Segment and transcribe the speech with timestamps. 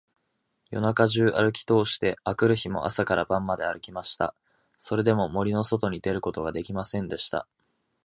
[0.71, 4.33] 夜中じゅうあるきとおして、あくる日も朝から晩まであるきました。
[4.79, 7.47] それでも、森のそとに出ることができませんでした。